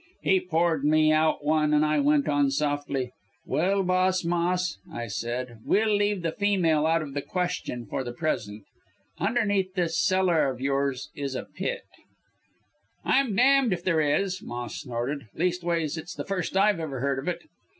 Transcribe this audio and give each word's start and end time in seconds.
"He 0.23 0.39
poured 0.39 0.83
me 0.83 1.11
out 1.11 1.45
one, 1.45 1.75
and 1.75 1.85
I 1.85 1.99
went 1.99 2.27
on 2.27 2.49
softly, 2.49 3.11
'Well, 3.45 3.83
boss 3.83 4.25
Moss,' 4.25 4.79
I 4.91 5.05
said, 5.05 5.59
'we'll 5.63 5.93
leave 5.95 6.23
the 6.23 6.31
female 6.31 6.87
out 6.87 7.03
of 7.03 7.13
the 7.13 7.21
question 7.21 7.85
for 7.85 8.03
the 8.03 8.11
present. 8.11 8.63
Underneath 9.19 9.75
this 9.75 10.01
cellar 10.03 10.49
of 10.49 10.59
yours, 10.59 11.11
is 11.13 11.35
a 11.35 11.43
pit.' 11.45 11.83
"'I'm 13.05 13.35
damned 13.35 13.73
if 13.73 13.83
there 13.83 14.01
is!' 14.01 14.41
Moss 14.41 14.77
snorted; 14.77 15.27
'leastways, 15.35 15.99
it's 15.99 16.15
the 16.15 16.25
first 16.25 16.57
I've 16.57 16.79
ever 16.79 16.99
heard 17.01 17.19
of 17.19 17.27
it.' 17.27 17.41